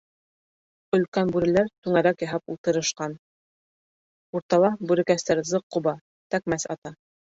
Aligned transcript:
Өлкән 0.97 1.33
бүреләр 1.35 1.67
түңәрәк 1.87 2.23
яһап 2.25 2.53
ултырышҡан, 2.53 3.13
уртала 4.41 4.73
бүрекәстәр 4.93 5.43
зыҡ 5.51 5.69
ҡуба, 5.77 5.95
тәкмәс 6.37 6.67
ата. 6.77 6.95